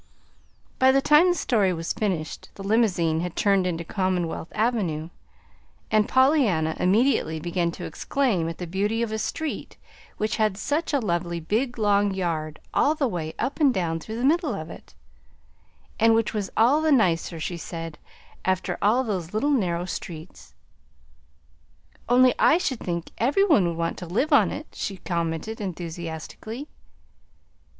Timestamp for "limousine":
2.63-3.19